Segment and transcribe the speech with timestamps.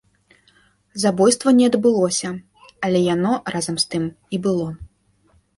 [1.03, 2.29] Забойства не адбылося,
[2.87, 4.03] але яно, разам з тым,
[4.35, 4.67] і было.